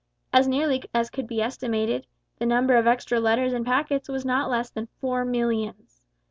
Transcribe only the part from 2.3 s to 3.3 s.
the number of extra